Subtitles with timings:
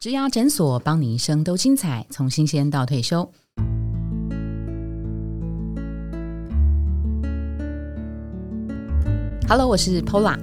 [0.00, 3.28] 植牙诊所，帮你一生都精彩，从新鲜到退休。
[9.48, 10.38] Hello，我是 Pola。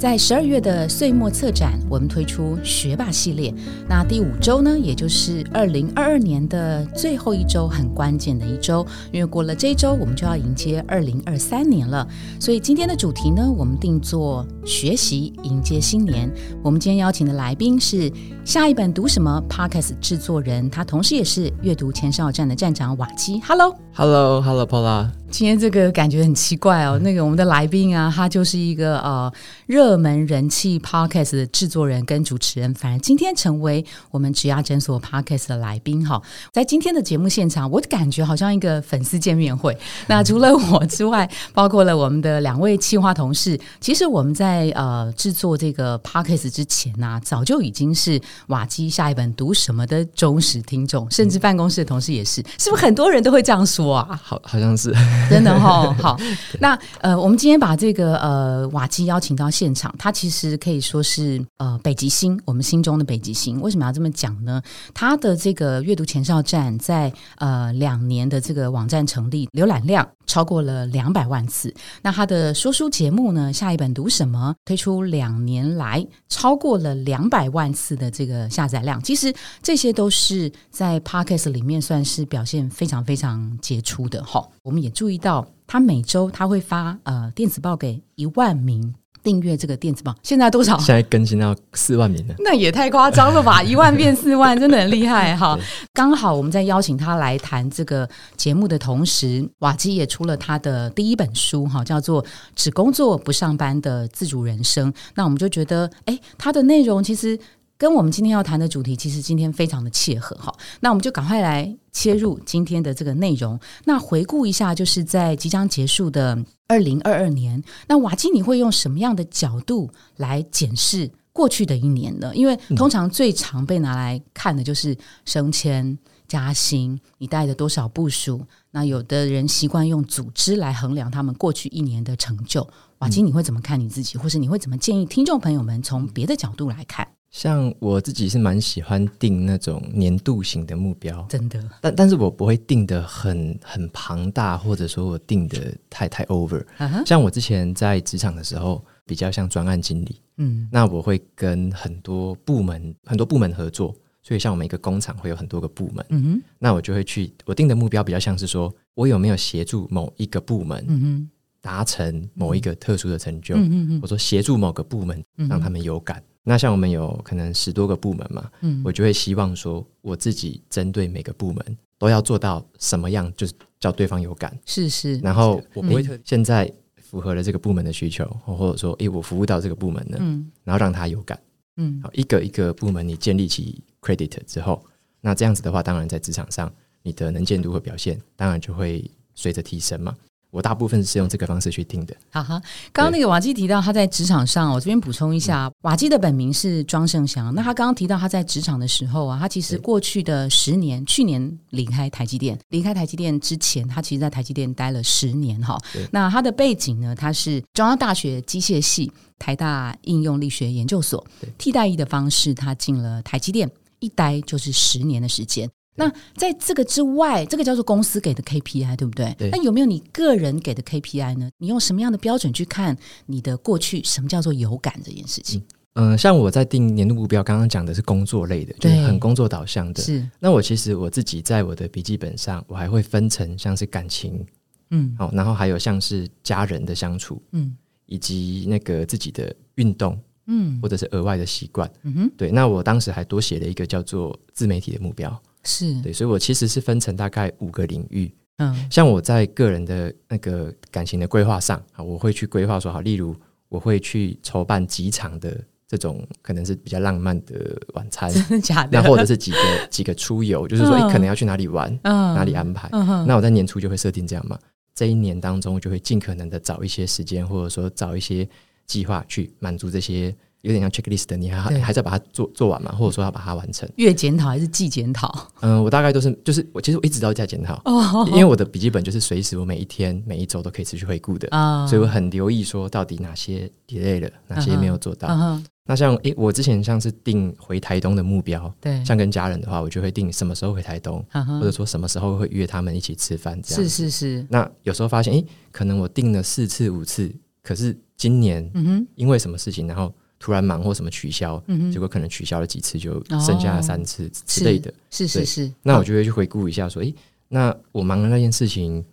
[0.00, 3.52] 在十二月的岁末策展，我们推出学霸系列。
[3.86, 12.08] 那第五周呢，也就是二零二二年的最后一周，很关键的一周，因为过了这一周，我们就要迎接二零二三年了。
[12.40, 16.32] 所以今天的主题呢，我们定做学习迎接新年。
[16.62, 18.10] 我们今天邀请的来宾是
[18.42, 23.38] 下一本读什么 Podcast 制作人，他同时也是阅读前哨站的站长瓦基。
[23.42, 25.19] Hello，Hello，Hello，Paula。
[25.30, 29.32] 今天这个感觉很奇怪哦，那个我们的来宾啊，他就是一个呃
[29.66, 36.20] 热门人气 podcast 的制作人跟主持人，反而今天成为我们植牙诊所 podcast 的来宾哈。
[36.52, 39.74] 在今天的节目现场，我感觉好像一个粉丝见面会。
[40.08, 54.20] 那除了我之外，包括了我们的两位企划同事，其实我们在呃制作这个 podcast 之前呢，早就已经是瓦基下一本读什么的忠实听众，甚至办公室的同事也是，是不是很多人都会这样说啊？
[54.22, 54.92] 好，好像是。
[55.28, 56.18] 真的哈，好，
[56.60, 63.60] 那呃，我们今天把这个呃瓦基邀请到现场，他其实可以说是呃北极星，我们心中的北极星。
[63.60, 64.60] 为什么要这么讲呢？
[64.92, 71.72] 他的这个阅读前哨站在呃两年的这个网站成立，浏览量超过了两百万次。
[72.02, 84.46] 那他的说书节目呢，下一本读什么推出两年来超过了两百万次的这个下载量，其实这些都是在 Podcast 里面算是表现非常非常杰出的哈。
[84.62, 90.78] 我们也注意到，他每周他会发呃电子报给一万名订阅这个电子报，现在多少？
[90.78, 93.60] 现在更新到四万名了，那也太夸张了吧！
[93.64, 95.58] 一万变四万，真的很厉害哈。
[95.92, 102.22] 刚好我们在邀请他来谈这个节目的同时，瓦基也出了他的第一本书哈，叫做
[102.56, 104.90] 《只工作不上班的自主人生》。
[105.14, 107.38] 那我们就觉得，哎，他的内容其实。
[107.80, 110.54] 跟我们今天要谈的主题，其实今天非常的切合哈。
[110.80, 113.58] 那我们就赶快来切入今天的这个内容。
[113.84, 122.34] 那回顾一下，就是在即将结束的二零二二年，那瓦基你会用什么样的角度来检视过去的一年呢？
[122.34, 128.44] 因为通常最常被拿来看的就是升迁、加薪，你带了多少部署。
[128.72, 132.68] 那有的人习惯用组织来衡量他们过去一年的成就。
[132.98, 137.08] 瓦基你会怎么看你自己，或是你会怎么建议听众朋友们从别的角度来看？
[137.30, 146.64] 像我自己是蛮喜欢定那种年度型的目标，真的，但但是我不会定的很很庞大，或者说我定的太太 over。
[147.06, 161.30] 像我之前在职场的时候，比较像专案经理，嗯，那我会跟很多部门很多部门合作，所以像我们一个工厂会有很多个部门，嗯哼，那我就会去我定的目标比较像是说我有没有协助某一个部门，嗯哼，
[161.60, 166.20] 达成某一个特殊的成就，嗯哼，我说协助某个部门让他们有感。
[166.42, 175.18] 那像我们有可能十多个部门嘛，嗯，我就会希望说，我自己针对每个部门都要做到什么样，就是叫对方有感，是是。
[175.18, 181.38] 然后我不会特现在符合了这个部门的需求，或者说，诶，我服务到这个部门了，嗯，然后让他有感，
[181.76, 184.82] 嗯，好，一个一个部门你建立起 credit 之后，
[185.20, 186.72] 那这样子的话，当然在职场上
[187.02, 190.16] 你的能见度和表现，当然就会随着提升嘛。
[190.50, 192.16] 我大部分是用这个方式去听的。
[192.30, 192.60] 哈哈，
[192.92, 197.54] 刚刚那个瓦基提到他在职场上，我这边补充一下，瓦基的本名是庄胜祥。
[197.54, 205.78] 那他刚刚提到他在职场的时候啊，他其实过去的十年，去年离开台积电，离开台积电之前，他其实在台积电待了十年哈。
[206.10, 211.24] 那他的背景呢，他是中央大学机械系、台大应用力学研究所
[211.58, 213.70] 替代役的方式，他进了台积电，
[214.00, 215.70] 一待就是十年的时间。
[215.96, 219.34] 那在这个之外，这个叫做公司给的 KPI，对不对？
[219.50, 221.50] 那有没有你个人给的 KPI 呢？
[221.58, 222.96] 你用什么样的标准去看
[223.26, 224.02] 你的过去？
[224.04, 225.62] 什么叫做有感这件事情？
[225.94, 230.00] 嗯，像我在定年度目标，刚刚讲的是工作类的，就是很工作导向的。
[230.00, 230.26] 是。
[230.38, 234.46] 那我其实我自己在我的笔记本上，我还会分成像是感情，
[234.90, 237.76] 嗯，好，然后还有像是家人的相处，嗯，
[238.06, 242.52] 以及那个自己的运动，嗯，或者是额外的习惯，嗯哼，对。
[242.52, 245.42] 那我当时还多写了一个叫做自媒体的目标。
[245.64, 248.32] 是对，所以我其实是分成大概五个领域。
[248.58, 253.34] 嗯，像我在个人的那个感情的规划上啊，我会去规划说好，例如
[253.68, 255.58] 我会去筹办几场的
[255.88, 258.90] 这种可能是比较浪漫的晚餐，真的假的？
[258.92, 259.58] 那或者是几个
[259.90, 262.88] 几个出游，就是说可能要去哪里玩，哪里安排。
[263.26, 264.58] 那我在年初就会设定这样嘛，
[264.94, 268.48] 这一年当中就会尽可能的找一些时间，或者说找一些
[268.86, 270.34] 计划去满足这些。
[270.62, 272.92] 有点像 checklist 的，你还还在把它做做完嘛？
[272.92, 273.88] 或者说要把它完成？
[273.96, 275.48] 月检讨还是季检讨？
[275.60, 285.60] 嗯，我大概都是，就是我其实我一直都在检讨，哦，因为我的笔记本就是随时我每一天每一周都可以持续回顾的啊，所以我很留意说到底哪些 delay 了，哪些没有做到。
[285.86, 294.46] 那像诶，我之前像是定回台东的目标，对，像跟家人的话，我就会定什么时候回台东，或者说什么时候会约他们一起吃饭，这样是是是。
[294.48, 298.70] 那有时候发现，诶，可能我定了四次五次，可是今年
[299.16, 304.92] 因为什么事情，然后突然忙或什么取消，结果可能取消了几次，就剩下了三次之类的。
[305.10, 305.70] 是是是。
[305.82, 307.14] 那我就会去回顾一下，说，诶，
[307.46, 309.04] 那我忙的那件事情，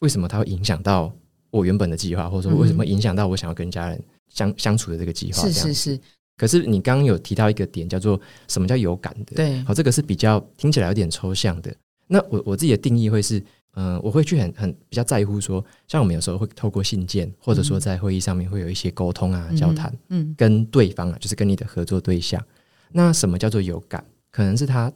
[0.00, 1.10] 为什么它会影响到
[1.50, 5.42] 我原本的计划，或者说为什么影响到我想要跟家人相相处的这个计划？
[5.42, 6.00] 是是是。
[6.36, 9.36] 可是你刚刚有提到一个点，叫做什么叫有感的？
[9.36, 11.74] 对，好，这个是比较听起来有点抽象的。
[12.06, 13.42] 那我我自己的定义会是，
[13.76, 22.42] 嗯，我会去很很比较在乎说，像我们有时候会透过信件，或者说在会议上面会有一些沟通啊、交谈，嗯，跟对方啊，就是跟你的合作对象。
[22.90, 24.02] 那什么叫做有感？
[24.30, 24.90] 可能是他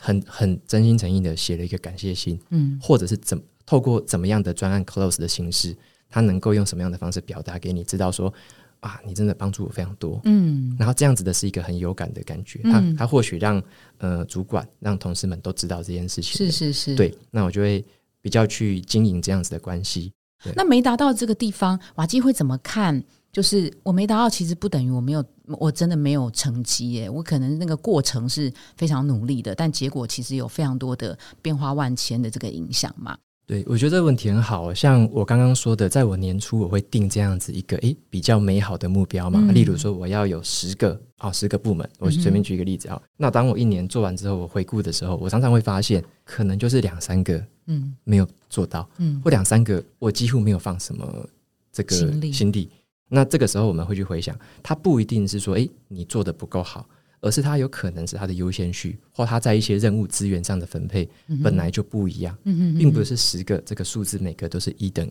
[0.00, 5.76] 很很真心诚意的写了一个感谢信，嗯，或者是怎透过怎么样的专案 close 的形式，
[6.08, 8.32] 他能够用什么样的方式表达给你知道说。
[8.80, 13.62] 啊，你真的帮助我非常多，嗯，然后这样子的是一个很有感的感觉，他他或许让
[13.98, 17.84] 呃主管让同事们都知道这件事情，是是是，对，那我就会
[18.22, 20.12] 比较去经营这样子的关系。
[20.54, 23.02] 那没达到这个地方，瓦基会怎么看？
[23.32, 33.16] 就是我没达到，其实不等于我没有，我真的没有成绩耶，我可能那个过程是非常努力的，但结果其实有非常多的变化万千的这个影响嘛。
[33.50, 34.72] 对，我觉得这个问题很好。
[34.72, 43.02] 像我刚刚说的，在我年初我会定这样子一个诶比较美好的目标嘛，例如说我要有十个啊十个部门，我随便举一个例子啊。
[43.16, 51.28] 那当我一年做完之后，我回顾的时候，我常常会发现，可能就是两三个嗯没有做到，嗯或两三个我几乎没有放什么
[51.72, 51.96] 这个
[52.32, 52.70] 心力。
[53.08, 56.86] 那这个时候我们会去回想，它不一定是说诶你做的不够好。
[57.20, 61.08] 而是它有可能是它的优先序，或它在一些任务资源上的分配
[61.42, 65.10] 本来就不一样，并不是十个这个数字每个都是一等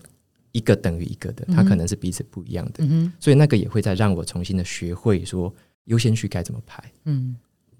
[0.52, 2.84] 一个等于一个的，它可能是彼此不一样的。
[3.20, 5.54] 所以那个也会再让我重新的学会说
[5.86, 7.36] 优先序该怎么排，嗯，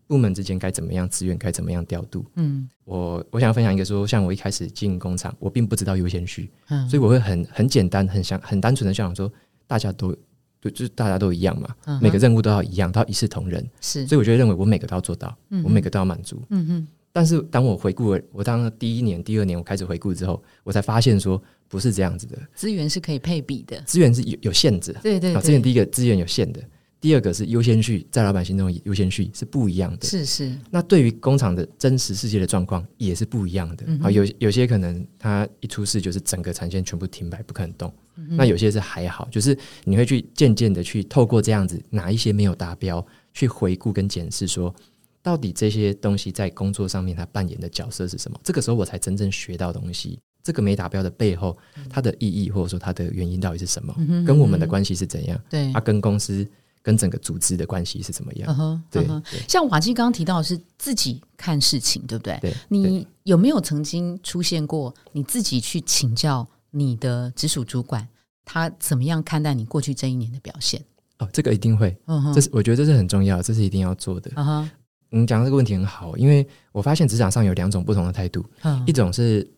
[0.06, 2.24] 部门之间该怎么样，资源该怎么样调度。
[2.36, 6.52] 嗯，我我想要分享一个说，像我一开始进工厂，我并不知道优先序，
[6.88, 9.32] 所以我会很很简单、很想很单纯的想说，
[9.66, 10.16] 大家都。
[10.62, 11.70] 对，就是大家都一样嘛，
[12.02, 13.66] 每个任务都要一样，都要一视同仁。
[13.80, 16.42] 是，所以我就认为我每个都要做到，我每个都要满足。
[16.50, 16.88] 嗯哼。
[17.12, 22.38] 但是当我回顾了，我当第一年、第二年我开始回顾之后，我才发现说不是这样子的。
[22.54, 24.96] 资源是可以配比的，资源是有有限制。
[25.02, 25.36] 对对。
[25.42, 26.62] 资源第一个资源有限的，
[27.02, 30.06] 第二个是优先序，在老板心中优先序是不一样的。
[30.06, 30.54] 是是。
[30.70, 33.86] 那对于工厂的真实世界的状况也是不一样的。
[34.02, 37.94] 啊，有有些可能它一出事就是整个产线全部停摆，不可能动。
[38.32, 44.76] 那有些是还好，就是你会去渐渐的去透过这样子哪一些没有达标，去回顾跟检视，说
[45.22, 48.38] 到底这些东西在工作上面它扮演的角色是什么？
[48.44, 50.20] 这个时候我才真正学到东西。
[50.42, 51.58] 这个没达标的背后，
[51.90, 53.94] 它的意义或者说它的原因到底是什么？
[54.26, 55.40] 跟我们的关系是怎样？
[55.50, 56.48] 对，它跟公司
[56.82, 58.84] 跟整个组织的关系是怎么样？
[58.90, 59.08] 对，
[59.48, 62.38] 像瓦基刚刚提到的是自己看事情，对不对？
[62.42, 66.48] 对，你有没有曾经出现过你自己去请教？
[66.72, 68.08] 你的直属主管
[68.46, 70.80] 他怎么样看待你过去这一年的表现？
[71.18, 71.98] 哦，这个一定会，
[72.32, 74.32] 这是我觉得这是很重要，这是一定要做的。
[74.36, 74.70] 啊
[75.10, 78.46] 你讲这个问题很好，因为我发现职场上有两种不同的态度，
[78.86, 79.50] 一种是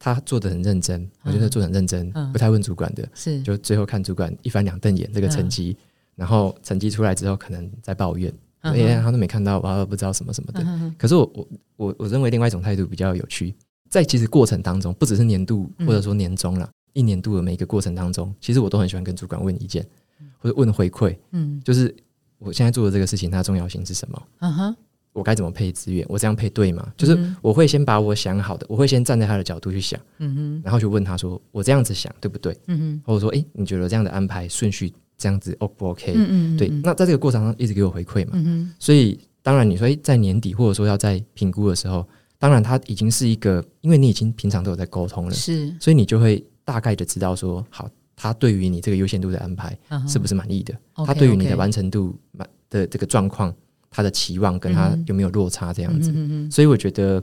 [0.00, 5.76] 他做的很认真，我觉得做很认真，不太问主管的，是就最后看主管一翻两瞪眼这个成绩，
[6.18, 10.66] 然后成绩出来之后可能在抱怨，哎呀他都没看到，我不知道什么什么的。
[10.98, 13.54] 可是我我我我认为另外一种态度比较有趣。
[13.88, 19.86] 在其实过程当中，不只是年度或者说年终了，一年度的每一个过程当中，其实我都很喜欢跟主管问意见，
[20.38, 21.16] 或者问回馈。
[21.30, 21.94] 嗯，就是
[22.38, 24.22] 我现在做的这个事情，它的重要性是什么？
[24.40, 24.76] 嗯哼，
[25.14, 26.04] 我该怎么配资源？
[26.06, 26.92] 我这样配对吗？
[26.98, 36.68] 就是我会先把我想好的，我会先站在他的角度去想，嗯哼，然后就问他说：“我这样子想对不对？”嗯哼，或者说：“哎，你觉得这样的安排顺序这样子 O 不 OK？” 嗯嗯，对。
[36.82, 38.74] 那在这个过程中一直给我回馈嘛，嗯哼。
[38.78, 42.06] 所以当然你说在年底或者说要在评估的时候。
[42.40, 50.72] 当然，他已经是一个，因为你已经平常都有在沟通了，是，所以你就会大概的知道说，好，他对于你这个优先度的安排是不是满意的？
[51.04, 53.52] 他对于你的完成度满的这个状况，
[53.90, 56.14] 他的期望跟他有没有落差这样子？
[56.48, 57.20] 所以我觉得，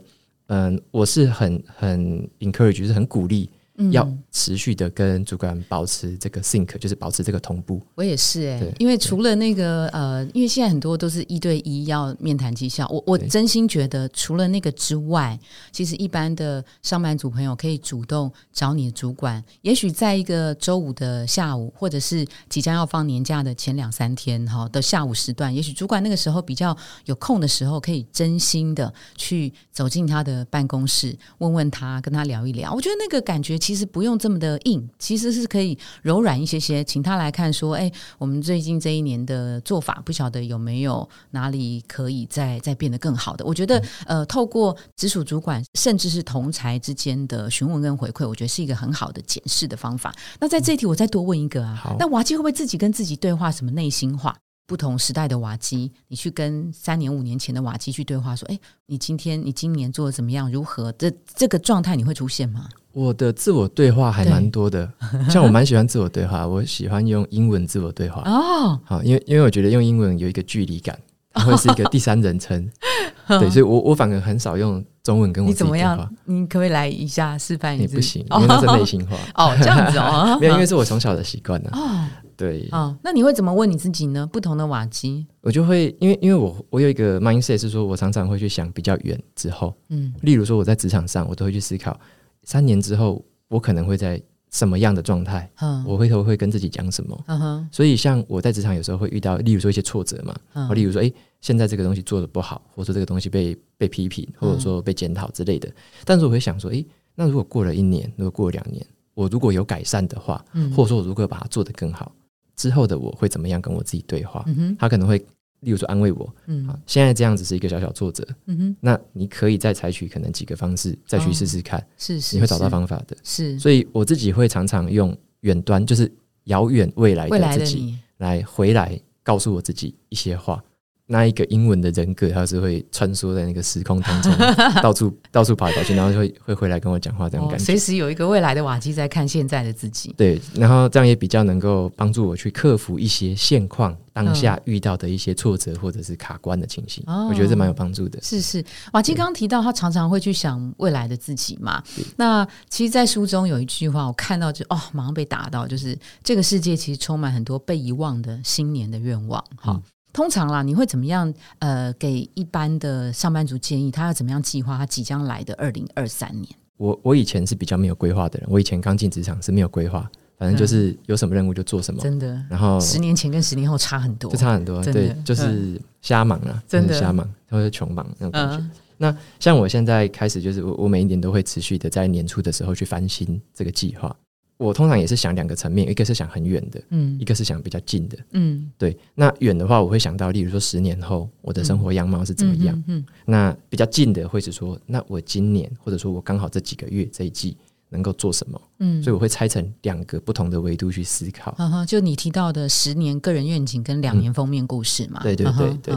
[0.48, 3.50] 嗯，我是很很 encourage，就是很鼓励。
[3.92, 7.82] 要持续的跟主管保持这个 sync，就是保持这个同步。
[7.96, 15.38] 我也是哎，因为除了那个呃，因为现在很多都是一对一要面谈绩效，我我真心觉得除了那个之外，
[15.74, 32.74] 其实一般的上班族朋友可以主动找你的主管，也许在一个周五的下午，或者是即将要放年假的前两三天哈的下午时段，也许主管那个时候比较有空的时候，可以真心的去走进他的办公室，问问他，跟他聊一聊。
[32.74, 33.60] 我觉得那个感觉。
[33.66, 43.44] 其实不用这么的硬，其实是可以柔软一些些，请他来看说，哎，我们最近这一年的做法，不晓得有没有哪里可以再再变得更好的？
[43.44, 50.14] 我觉得，呃，透过直属主管甚至是同才之间的询问跟回馈，我觉得是一个很好的检视的方法。
[50.40, 54.38] 那在这一题，我再多问一个啊，那瓦基会不会自己跟自己对话，什么内心话？
[54.68, 60.52] 不同时代的瓦基，你去跟三年五年前的瓦基去对话，说：“哎，你今天你今年做的怎么样？
[60.52, 60.92] 如何？
[60.92, 64.90] 这这个状态你会出现吗？”我的自我对话还蛮多的，
[65.30, 68.80] 像我蛮喜欢自我对话，我喜欢用英文自我对话哦。
[68.86, 70.98] 好，因为因为我觉得用英文有一个距离感，
[71.34, 72.72] 会是一个第三人称，
[73.28, 76.10] 对，所以我我反而很少用中文跟我你怎么样？
[76.24, 77.84] 你可不可以来一下示范一下？
[77.86, 77.96] 你？
[77.96, 81.70] 不行，因为那是内心话 哦，这样子哦， 没有，因为是我从小的习惯呢。
[81.74, 82.08] 哦。
[82.38, 84.28] 对哦，那你会怎么问你自己呢？
[84.28, 91.98] 不同的瓦基，我就会因为因为我我有一个 mindset 是说，我常常会去想比较远之后，嗯，例如说我在职场上，我都会去思考
[92.46, 94.22] 三年之后我可能会在
[94.52, 97.70] 什么样的状态，嗯，我回头会跟自己讲什么，嗯哼。
[97.72, 101.12] 所以像我在职场有时候会遇到，例如说一些挫折嘛，嗯，例如说哎，
[101.42, 105.70] 现在这个东西做的不好，或者说这个东西被被批评，或者说被检讨之类的，
[106.06, 106.86] 但是我会想说，哎，
[107.16, 112.14] 那如果过了一年，如果过了两年，我如果有改善的话，嗯，或者说我如果把它做得更好。
[112.56, 114.46] 之后的我会怎么样跟我自己对话？
[114.80, 115.22] 他可能会，
[115.66, 123.60] 例如说安慰我，嗯，现在这样子是一个小小挫折，嗯哼，那你可以再采取可能几个方式再去试试看，是是，你会找到方法的，是。
[123.60, 126.10] 所以我自己会常常用远端，就是
[126.46, 130.64] 遥远未来的自己来回来告诉我自己一些话。
[131.08, 134.34] 那一个英文的人格，他是会穿梭在那个时空当中，
[134.82, 137.64] 到处到处跑来跑去，然后会会回来跟我讲话，这种感觉。
[137.64, 140.14] 随时有一个未来的瓦基在看现在的自己。
[140.18, 147.04] 对，然后这样也比较能够帮助我去克服一些现况当下遇到的一些挫折或者是卡关的情形。
[147.06, 148.20] 我觉得这蛮有帮助的。
[148.24, 151.84] 是是，瓦基刚刚提到他常常会去想未来的自己嘛？
[152.18, 159.44] 那其实，在书中有一句话，我看到就哦，马上被打到，就是这个世界其实充满很多被遗忘的新年的愿望。
[159.58, 159.80] 好。
[160.16, 161.32] 通常啦，你会怎么样？
[161.60, 166.48] 呃，给一般的上班族建议，他要怎么样计划他即将来的二零二三年？
[166.78, 172.02] 我我以前是比较没有规划的人，我以前刚进职场是没有规划，反正就是有什么任务就做什么。
[172.02, 174.82] 真的，然后十年前跟十年后差很多，就差很多。
[174.86, 178.66] 对，就是瞎忙啊，真的瞎忙，或者穷忙那种感觉。
[178.98, 184.16] 那像我现在开始，就是我我每一年都会持续的在年初的时候去翻新这个计划。
[184.58, 188.98] 我通常也是想两个层面，一个是想很远的，嗯，一个是想比较近的，嗯，对。
[189.14, 193.06] 那远的话，我会想到，例如说十年后我的生活样貌是怎么样，嗯。
[193.26, 197.58] 那比较近的会是说，那我今年或者说我刚好这几个月这一季
[197.90, 199.04] 能够做什么，嗯。
[199.04, 201.52] 所以我会拆成两个不同的维度去思考。
[201.54, 205.22] 哈哈，就你提到的十年个人愿景跟两年封面故事嘛。
[205.22, 205.96] 对对对对。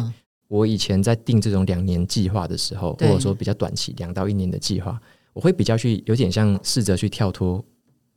[0.49, 5.01] 我以前在定这种两年计划的时候，或者说比较短期两到一年的计划，
[5.33, 7.65] 我会比较去有点像试着去跳脱。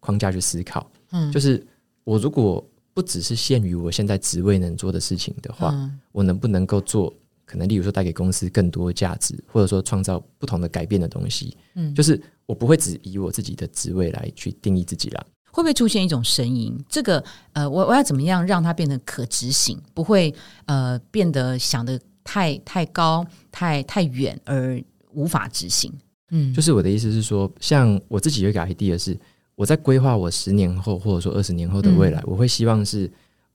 [0.01, 1.65] 框架去思考，嗯，就是
[2.03, 2.61] 我如果
[2.93, 5.73] 不只是限于我现在职位能做的事情的话，
[6.11, 7.13] 我能不能够做？
[7.45, 15.27] 可能例如说带给公司更多价值，或者说创造不同的改变的东西，嗯，就是我不会只以我自己的职位来去定义自己了。
[15.51, 16.77] 会不会出现一种声音？
[16.87, 19.77] 这个呃，我我要怎么样让它变得可执行？
[19.93, 20.33] 不会
[20.65, 24.81] 呃变得想的太太高、太太远而
[25.11, 25.93] 无法执行？
[26.29, 29.17] 嗯，就是我的意思是说，像我自己有一个 idea 是。
[29.61, 33.07] 我在规划我十年后或者说二十年后的未来，我会希望是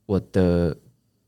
[0.07, 0.77] 我的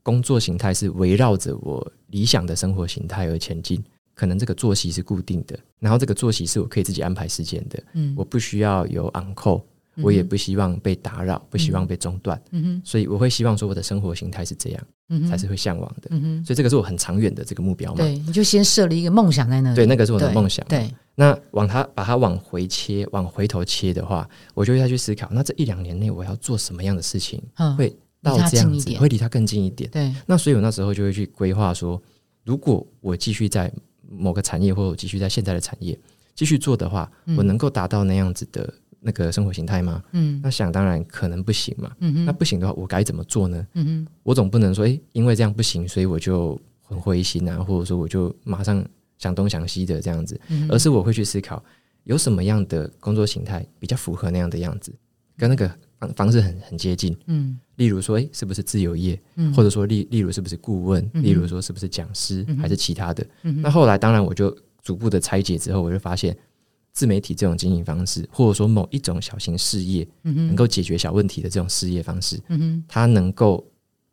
[0.01, 3.83] 工作形态是围绕着我理想的生活形态而前进。
[4.15, 7.83] 可能这个作息是固定的，然后这个作息是我可以自己安排时间的。
[7.91, 9.61] 嗯，我不需要有 on call，
[10.01, 12.41] 我也不希望被打扰，不希望被中断。
[12.51, 16.07] 嗯哼，所以我会希望说我的生活形态是这样，嗯才是会向往的。
[16.11, 17.97] 嗯哼，所以这个是我很长远的这个目标嘛。
[17.97, 19.75] 对，你就先设立一个梦想在那里。
[19.75, 20.65] 对，那个是我的梦想。
[20.69, 20.89] 对。
[21.19, 27.43] 那往它把它往回切，往回头切的话，我就会再去思考，那这一两年内我要做什么样的事情，
[27.77, 29.91] 会到这样子，会离它更近一点。
[29.91, 30.15] 对。
[30.25, 32.01] 那所以我那时候就会去规划说，
[32.45, 33.69] 如果我继续在
[34.09, 35.99] 某个产业，或者继续在现在的产业
[36.35, 40.01] 继续做的话，我能够达到那样子的那个生活形态吗？
[40.13, 40.39] 嗯。
[40.41, 41.91] 那想当然可能不行嘛。
[41.99, 43.67] 嗯那不行的话，我该怎么做呢？
[43.73, 48.81] 嗯我总不能说，哎，因为这样不行，所以我就很灰心啊，或者说我就马上。
[49.19, 51.63] 想东想西的这样子，而是我会去思考
[52.05, 54.91] 有什么样的工作形态比较符合那样的样子，
[55.37, 57.15] 跟那个方方式很很接近。
[57.27, 59.21] 嗯，例如说，诶，是不是自由业？
[59.35, 61.07] 嗯，或者说，例例如是不是顾问？
[61.13, 62.43] 例如说，是不是讲师？
[62.57, 63.27] 还是其他的？
[63.43, 66.35] 那后来，当然我就逐步的拆解之后，我就发现
[66.93, 73.65] 自媒体这种经营方式，或者说某一种小型事业，嗯能够解决小问题的这种事业方式，嗯它能够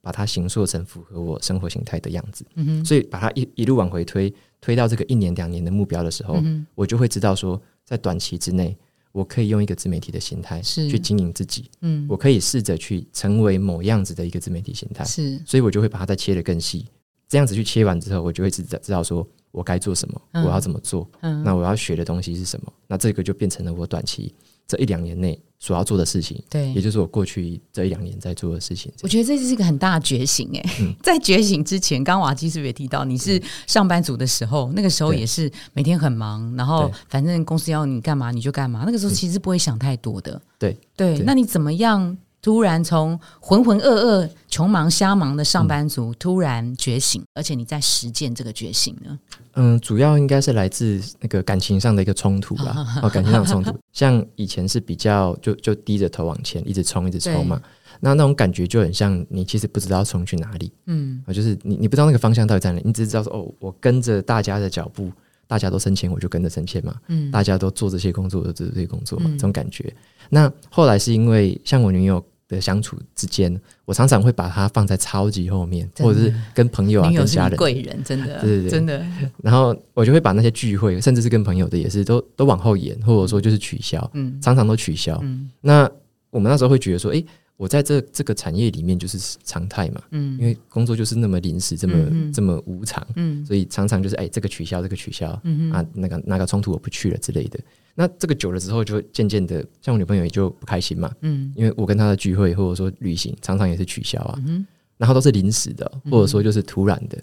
[0.07, 2.47] 把它形塑成符合我生活形态的样子。
[2.55, 4.33] 嗯哼，所以把它一一路往回推。
[4.61, 6.43] 推到这个一年两年的目标的时候，
[6.75, 8.77] 我就会知道说，在短期之内，
[9.13, 16.87] 我可以用一个自媒体的形态去经营自己，嗯，我可以试着去成为某样子的一个自媒体形态，是，所以我就会把它再切得更细，
[17.29, 24.35] 这样子去切完之后，我就会知道知道说我该做什么，我要怎么做，嗯，那我要学的东西是什么，那这个就变成了我短期。
[24.67, 28.93] 这一两年内所要做的事情，对，也就是我过去这一两年在做的事情。
[29.03, 30.63] 我觉得这是一个很大的觉醒哎，
[31.03, 40.41] 在觉醒之前，刚瓦基是不是也提到你是上班族的时候，那个时候也是每天很忙，然后反正公司要你干嘛你就干嘛，那个时候其实不会想太多的。
[40.59, 42.17] 对对，那你怎么样？
[42.47, 49.19] 突然从浑浑噩噩、穷忙瞎忙的上班族突然觉醒，而且你在实践这个觉醒呢？
[49.55, 52.87] 嗯，主要应该是来自那个感情上的一个冲突吧。
[53.03, 57.61] 哦，感情上的冲突，像以前是比较就就低着头往前，一直冲，一直冲嘛。
[57.99, 60.73] 那那种感觉就很像你其实不知道冲去哪里。
[60.85, 65.11] 嗯，啊，就是你你不知道那个方向到底在哪里，你只知道说哦，我跟着大家的脚步，
[65.49, 66.95] 大家都升迁，我就跟着升迁嘛。
[67.09, 69.93] 嗯，大家都做这些工作，就做这些工作嘛，这种感觉。
[70.31, 72.25] 那后来是因为像我女友。
[72.49, 79.05] 的相处之间，我常常会把它放在超级后面，或者是跟朋友啊、跟家人、贵人，真的，对对对，真的。
[79.43, 85.19] 然后我就会把那些聚会，甚至是跟朋友的，也是都都往后延，或者说就是取消，嗯，常常都取消。
[85.23, 85.91] 嗯，那
[86.31, 87.25] 我们那时候会觉得说，哎。
[87.57, 97.59] 我在这这个产业里面就是常态嘛，嗯，因为工作就是那么临时，这么这么无常，嗯，所以常常就是哎，这个取消，这个取消，嗯啊，那个那个冲突我不去了之类的。
[97.95, 104.67] 那这个久了之后，就渐渐的，像我女朋友也就不开心嘛，嗯，因为我跟她的聚会或者说旅行，常常也是取消啊，嗯，
[104.99, 107.19] 然后都是临时的，或者说就是突然的，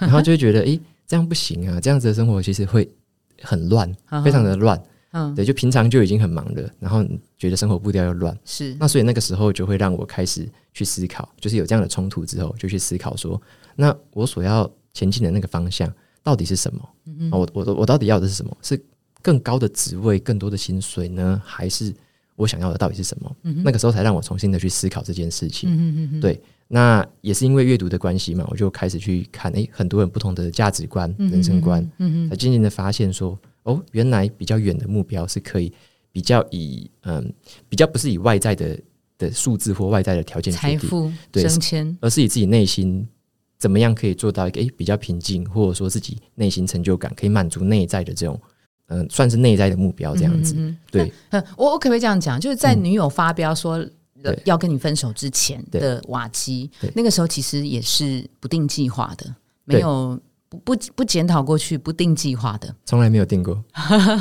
[0.00, 0.76] 然后就会觉得哎，
[1.06, 2.90] 这样不行啊，这样子的生活其实会
[3.40, 3.88] 很乱，
[4.24, 4.82] 非常的乱。
[5.16, 7.02] 嗯，对，就平常就已经很忙了，然后
[7.38, 13.40] 觉得生活步调又乱，是那所以那个时候就会让我开始去思考，就是有这样的冲突之后，就去思考说，
[13.76, 15.90] 那我所要前进的那个方向
[16.22, 16.86] 到底是什么？
[17.32, 18.54] 我我我到底要的是什么？
[18.60, 18.78] 是
[19.22, 21.94] 更高的职位、更多的薪水呢，还是
[22.34, 23.36] 我想要的到底是什么？
[23.64, 26.20] 那个时候才让我重新的去思考这件事情。
[26.20, 31.82] 对，那也是因为阅读的关系嘛，我就开始去看，哎，很多人不同的价值观、人生观，
[32.28, 33.38] 才渐渐的发现说。
[33.66, 35.72] 哦，原来比较远的目标是可以
[36.12, 37.32] 比较以嗯
[37.68, 38.78] 比较不是以外在的
[39.18, 43.06] 的数字或外在的条件财富升迁，而是以自己内心
[43.58, 48.40] 怎么样可以做到一个诶比较平静，或者说自己内心成就感可以满足内在的这种
[48.86, 50.54] 嗯算是内在的目标这样子。
[50.92, 51.12] 对，
[51.56, 52.38] 我我可不可以这样讲？
[52.40, 53.84] 就是在女友发飙说
[54.44, 60.16] 要跟你分手之前的瓦基，那个时候其实也是不定计划的，没有。
[60.48, 63.62] 不不不检讨过去，不定计划的，从来没有定过。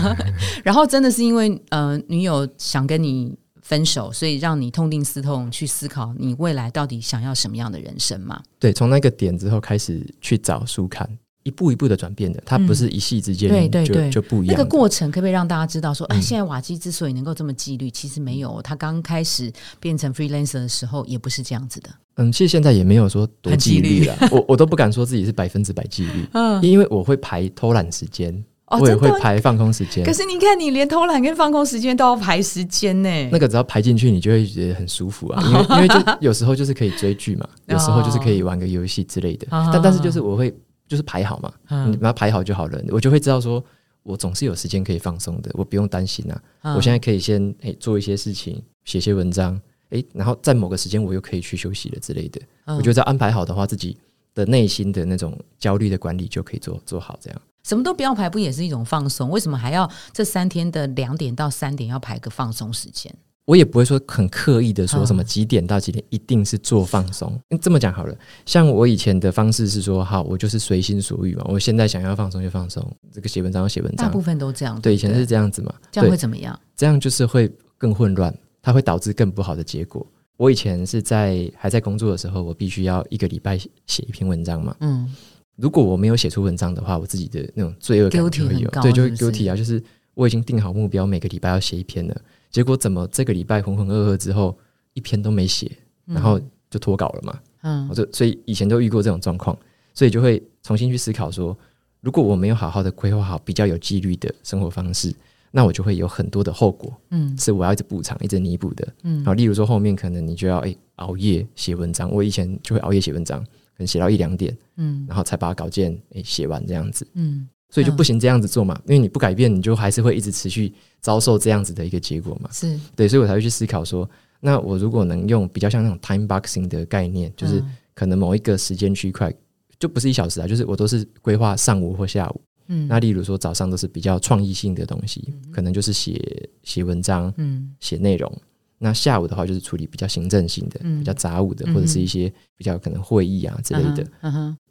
[0.63, 8.41] 然后真的是因为呃，女友想跟你分手，所以让你痛定思痛，去思考你未来到底想要什么样的人生嘛？
[8.59, 11.07] 对，从那个点之后开始去找书看。
[11.45, 14.55] 一步一步的转变的，它不是一夕之间对对对就不一样。
[14.57, 21.89] 那个过程可不可以让大家知道说，哎，现在瓦基之所以能够这么纪律，其实没有他刚开始变成 freelancer 的时候也不是这样子的。
[22.15, 28.43] 嗯，其实现在也没有说多纪律了，我我都不敢说自己是百分之百纪律， 嗯，因为我会排偷懒时间，
[28.79, 30.03] 我也会排放空时间。
[30.03, 33.29] 可是你看，你连偷懒跟放空时间都要排时间呢。
[33.31, 39.45] 那个只要排进去，你就会觉得很舒服啊， 因为因为就有时候就是可以追剧嘛，有时候就是可以玩个游戏之类的。
[39.71, 40.51] 但但是就是我会。
[40.87, 41.53] 就是排好嘛，
[41.89, 43.63] 你把它排好就好了，我就会知道说，
[44.03, 46.75] 我总是有时间可以放松的，我不用担心啊。
[46.75, 52.41] 我现在可以先诶做一些事情，写些文章，诶，然后在某个时间我又可以去休息了之类的。
[52.65, 53.97] 我觉得安排好的话，自己
[54.33, 57.17] 的内心的那种焦虑的管理就可以做做好。
[57.21, 59.29] 这样什么都不要排，不也是一种放松？
[59.31, 63.11] 为什么还要这三天的两点到三点要排个放松时间？
[63.45, 67.39] 我也不会说很刻意的说什么几点到几点一定是做放松。
[67.61, 71.45] 这么讲好了，像我以前的方式是说，好，我就是随心所欲嘛。
[71.47, 74.07] 我现在想要放松就放松，这个写文章就写文章。
[74.07, 74.81] 大部分都这样。
[74.81, 75.73] 对，以前是这样子嘛。
[75.91, 76.59] 这样会怎么样？
[76.75, 80.05] 这样就是会更混乱，它会导致更不好的结果。
[80.37, 84.75] 我以前是在还在工作的时候，我必须要一个礼拜写一篇文章嘛。
[84.79, 85.13] 嗯。
[85.55, 88.69] 如果我没有写出文章的话，我自己的那种罪恶感就会有。
[88.81, 89.81] 对，就会 guilty 啊，就是
[90.13, 92.21] 我已经定好目标，每个礼拜要写一篇了。
[92.55, 94.57] 结果怎么这个礼拜浑浑噩噩之后
[94.93, 95.69] 一篇都没写，
[96.05, 96.39] 然后
[96.69, 97.37] 就脱稿了嘛？
[97.63, 99.53] 嗯，我就所以以前都遇过这种状况，
[99.93, 101.53] 所以就会重新去思考说，
[101.99, 105.13] 如果我没有好好的规划好比较有纪律的生活方式，
[105.51, 106.95] 那我就会有很多的后果。
[107.09, 108.87] 嗯，是我要一直补偿、一直弥补的。
[109.03, 117.05] 嗯，好，例如说后面可能你就要诶熬夜写文章，我以前就会熬夜写文章，可能写到一两点，嗯，然后才把稿件诶写完这样子。
[117.15, 117.49] 嗯。
[117.75, 122.49] 所以就不行这样子做嘛，因为你不改变，你就还是会一直持续遭受这样子的一个结果嘛。
[122.53, 122.79] 是。
[122.95, 124.09] 对，所以我才会去思考说，
[124.39, 127.61] 那我如果能用比较像那种 time boxing 的概念，就是
[127.93, 129.29] 可能某一个时间区块
[129.77, 138.31] 就不是一小时啊，就是我都是规划上午或下午，嗯，那例如说早上都是比较创意性的东西，可能就是写写文章，嗯，写内容。
[138.77, 144.05] 那下午的话就是处理比较行政性的、比较杂务的，或者是一些比较可能会议啊之类的。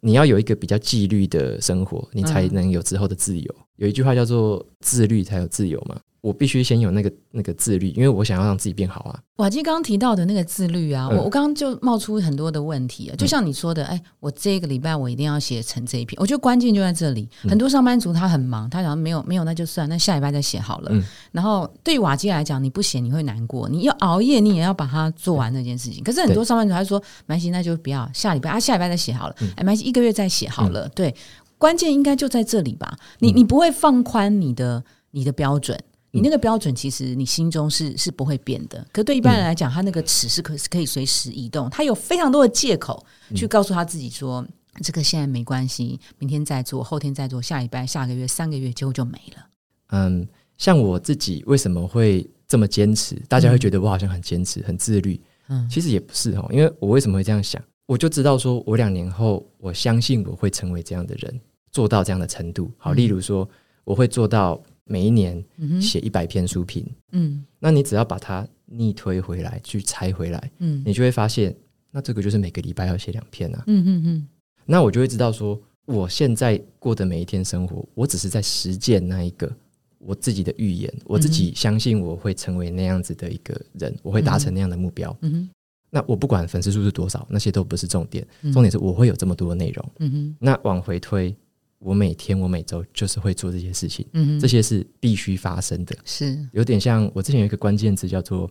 [0.01, 3.55] 你要有一个比较纪律的生活，你才能有之后的自由。
[3.77, 5.99] 有一句话叫做“自律才有自由”嘛。
[6.25, 9.19] 我必须先有那个那个自律，因为我想要让自己变好啊。
[9.35, 17.29] 瓦基刚刚提到的那个自律啊，我我刚刚就冒出很多的问题啊，就像你说的，哎，我这个礼拜我一定要写成这一篇，我觉得关键就在这里。
[17.43, 20.91] 很多上班族他很忙，他想没有没有那就算，那下礼拜再写好了。
[21.31, 26.03] 然后对于瓦基来讲，你不写你会难过，你要熬夜你也要把它做完那件事情。
[26.03, 30.89] 可是很多上班族他说，蛮行，那就不要下礼拜啊，下礼拜再写好了，哎，蛮行，一个月再写好了。
[30.89, 31.13] 对，
[31.59, 32.97] 关键应该就在这里吧？
[33.19, 35.77] 你你不会放宽你的你的标准。
[36.15, 44.45] 你那个标准其实你心中是是不会变的，可对一般人来讲，他那个尺是可是可以随时移动，他有非常多的借口去告诉他自己说，
[44.81, 49.45] 这个现在没关系，明天再做，后天再做，下礼拜、下个月、三个月结果就没了。
[49.89, 50.25] 嗯，
[50.57, 53.21] 像我自己为什么会这么坚持？
[53.27, 57.61] 大家会觉得我好像很坚持、很自律，嗯，其实也不是哦，因为我为什么会这样想？
[57.87, 61.39] 我就知道说我两年后，我相信我会成为这样的人，
[61.71, 62.71] 做到这样的程度。
[62.77, 63.47] 好，例如说
[63.83, 64.63] 我会做到。
[64.85, 65.43] 每一年
[65.81, 71.55] 写一百篇书评，嗯，那你只要把它逆推回来，去拆回来，嗯，你就会发现，
[71.91, 74.27] 那这个就是每个礼拜要写两篇啊，嗯嗯嗯，
[74.63, 79.51] 那我就会知道说，我现在过的每一天生活，我只是在实践那一个
[79.97, 85.49] 我自己的预言，我自己相信我会成为那样子的一个人，我会达成那样的目标，嗯哼，
[85.89, 91.35] 那我不管粉丝数是多少，那些都不是重点，重点是我会有这么多内容，嗯哼，那往回推。
[91.79, 96.37] 我每天，我每周就是会做这些事情，嗯，这些是必须发生的，是。
[96.51, 98.49] 有点像我之前有一个关键词叫做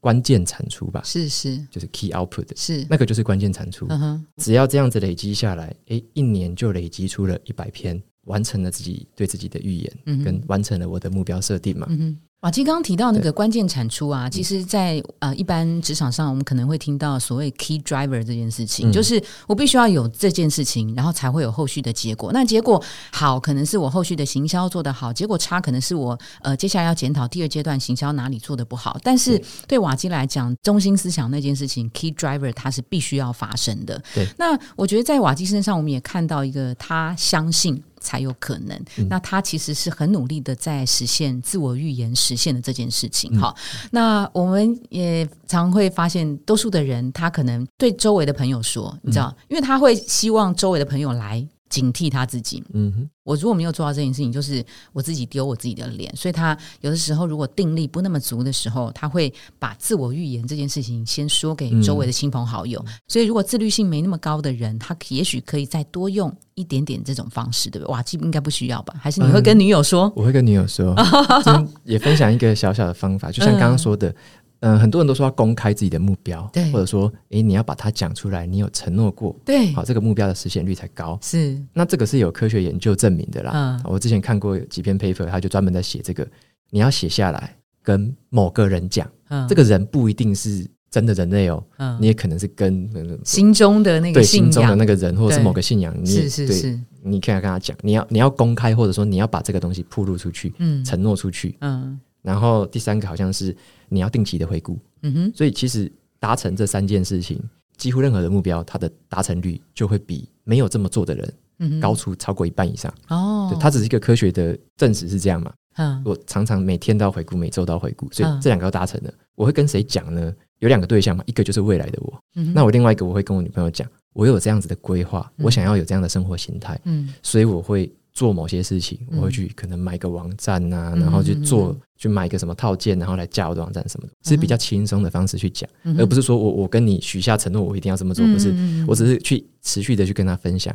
[0.00, 2.84] 关键产出吧，是是，就是 key output，是。
[2.90, 12.46] 那个就是关键产出，嗯哼，只要这样子累积下来，哎，一年就累积出了一百篇，完成了自己对自己的预言，嗯，跟完成了我的目标设定嘛，嗯哼。
[12.46, 22.32] 马基刚刚提到那个关键产出啊，其实，在呃一般职场上，我们可能会听到所谓 key driver 这件事情，就是我必须要有这件事情，然后才会有后续的结果。
[22.32, 28.98] 那结果好，可能是我后续的行销做得好；结果差，可能是我呃接下来要检讨第二阶段行销哪里做得不好。
[29.04, 34.02] 但是对瓦基来讲，中心思想那件事情 key driver 它是必须要发生的。
[34.12, 37.80] 对，那我觉得在瓦基身上，我们也看到一个他相信。
[38.02, 38.78] 才有可能。
[39.08, 43.38] 那他其实是很努力的在实现自我预言实现的这件事情。
[43.38, 43.56] 好，
[43.92, 51.46] 那我们也常会发现，多数的人他可能对周围的朋友说，你知道，因为他会希望周围的朋友来。
[51.72, 52.62] 警惕他自己。
[52.74, 56.14] 嗯哼，我如果没有做到这件事情，就是我自己丢我自己的脸。
[56.14, 62.84] 所以他有的时候如果定力不那么足的时候，他会把自我预言这件事情先说给周围的亲朋好友。
[63.08, 67.90] 所以如果自律性没那么高的人，他也许可以再多用一点点这种方式，对不对？
[67.90, 68.94] 哇，基本应该不需要吧？
[69.00, 70.12] 还是你会跟女友说？
[70.14, 70.94] 我会跟女友说，
[71.84, 74.14] 也分享一个小小的方法，就像刚刚说的。
[74.62, 81.18] 嗯，很多人都说要公开自己的目标，对，或者说，哎，你要把它讲出来，你有承诺过，对，好，这个目标的实现率才高。
[81.20, 83.50] 是，那这个是有科学研究证明的啦。
[83.52, 86.24] 嗯，我之前看过几篇 paper，他就专门在写这个，
[86.70, 92.88] 你要写下来跟某个人讲，嗯，这个人不一定是真的人类哦，嗯，你也可能是跟
[93.24, 101.98] 心中的那个对心中的那个人，或者是某个信仰，是是是，你可以跟他讲，你要你要公开，或者说你要把这个东西铺露出去，嗯，承诺出去，嗯。
[102.22, 103.52] 然后第三个好像是
[103.92, 107.38] 你要定期的回顾，嗯哼，所以其实达成这三件事情，
[107.76, 112.92] 几乎任何的目标，它的达成率就会比没有这么做的人高出超过一半以上。
[113.08, 115.52] 哦，它只是一个科学的证实是这样嘛？
[115.76, 119.12] 嗯，我常常每天都要回顾，每周都要回顾，所以这两个要达成的。
[119.34, 120.32] 我会跟谁讲呢？
[120.60, 122.20] 有两个对象嘛，一个就是未来的我，
[122.54, 127.92] 那我另外一个我会跟我女朋友讲，我有这样子的规划，我想要有这样的生活形态，嗯，所以我会。
[128.12, 138.54] 做某些事情，我会去可能买个网站呐，然后去做，去买个什么套件，然后来架我的网站什么的，是比较轻松的方式去讲，而不是说我我跟你许下承诺，我一定要这么做，不是，
[138.86, 140.74] 我只是去持续的去跟他分享。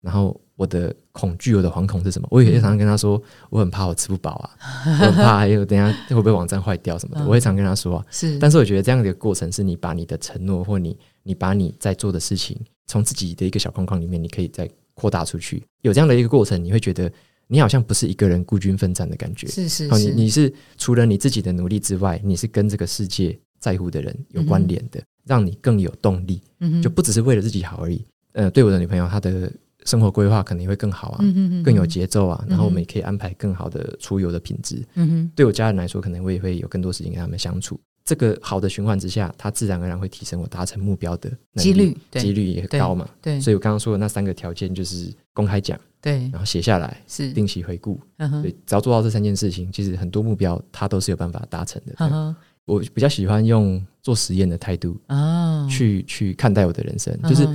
[0.00, 2.28] 然后我的恐惧，我的惶恐是什么？
[2.30, 4.50] 我也常常跟他说，我很怕我吃不饱啊，
[5.00, 8.04] 我很怕还有等下会不会网站坏掉什么的，我会常跟他说。
[8.08, 14.70] 是，但是我觉得这样的过程是你把你的承诺，或你你把你在做的事情，从自己的一个小框框里面，你可以在。
[14.98, 17.10] 扩大出去，有这样的一个过程，你会觉得
[17.46, 19.46] 你好像不是一个人孤军奋战的感觉。
[19.46, 26.42] 是是，你你是除了你自己的努力之外，你是跟这个世界在乎的人有关联的，让你更有动力。
[26.60, 28.04] 嗯就不只是为了自己好而已。
[28.32, 29.50] 呃，对我的女朋友，她的
[29.84, 31.18] 生活规划可能会更好啊，
[31.64, 34.84] 更有节奏啊，然后我们也可以安排更好的出游的品质。
[34.94, 37.80] 嗯哼，对我家人来说，可能我也会有更多时间跟他们相处。
[38.08, 43.06] 这个好的循环之下，它自然而然会提升我达成目标的几率，几率也高嘛。
[43.20, 47.30] 对，所以我刚刚说的那三个条件就是公开讲，对，然后写下来，是。
[47.34, 52.34] 定期回顾，对，只要做到这三件事情，其实很多目标它都是有办法达成的。
[52.64, 57.14] 我比较喜欢用做实验的态度啊，去去看待我的人生。
[57.24, 57.46] 就是